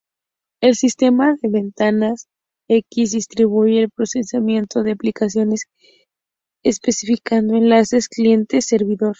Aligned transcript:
El 0.61 0.73
sistema 0.75 1.35
de 1.43 1.47
ventanas 1.47 2.27
X 2.67 3.11
distribuye 3.11 3.83
el 3.83 3.91
procesamiento 3.91 4.81
de 4.81 4.93
aplicaciones 4.93 5.67
especificando 6.63 7.55
enlaces 7.55 8.07
cliente-servidor. 8.09 9.09